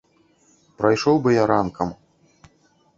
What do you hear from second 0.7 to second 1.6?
Прайшоў бы я